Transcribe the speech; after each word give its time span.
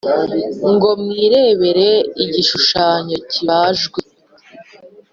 ngo 0.71 0.89
mwiremere 1.01 1.89
igishushanyo 2.23 3.17
kibajwe, 3.31 3.99